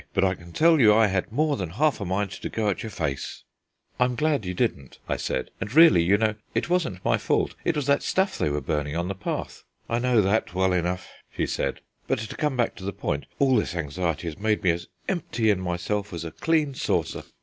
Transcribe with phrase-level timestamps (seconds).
[0.15, 2.81] but I can tell you I had more than half a mind to go at
[2.81, 3.43] your face."
[3.99, 7.53] "I am glad you didn't," I said; "and really, you know, it wasn't my fault:
[7.63, 11.07] it was that stuff they were burning on the path." "I know that well enough,"
[11.37, 14.71] she said; "but to come back to the point, all this anxiety has made me
[14.71, 17.21] as empty in myself as a clean saucer."